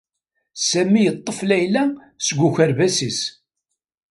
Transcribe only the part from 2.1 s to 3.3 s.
seg ukerbas-is.